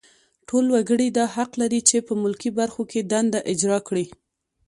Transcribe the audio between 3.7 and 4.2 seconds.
کړي.